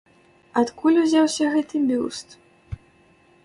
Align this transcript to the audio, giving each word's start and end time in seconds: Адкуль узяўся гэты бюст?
Адкуль 0.61 0.97
узяўся 1.03 1.51
гэты 1.57 1.85
бюст? 1.93 2.29